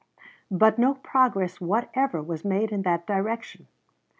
[0.49, 3.67] But no progress whatever was made in that direction.